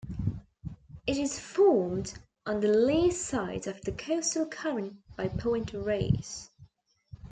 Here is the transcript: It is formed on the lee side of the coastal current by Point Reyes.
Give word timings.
It 1.05 1.15
is 1.19 1.37
formed 1.39 2.17
on 2.47 2.59
the 2.59 2.69
lee 2.73 3.11
side 3.11 3.67
of 3.67 3.81
the 3.83 3.91
coastal 3.91 4.47
current 4.47 4.95
by 5.15 5.27
Point 5.27 5.73
Reyes. 5.73 6.49